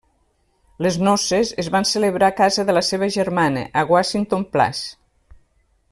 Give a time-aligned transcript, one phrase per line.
[0.85, 4.91] Les noces es van celebrar a casa de la seva germana, a Washington Place.